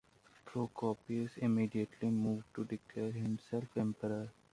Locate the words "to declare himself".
2.55-3.65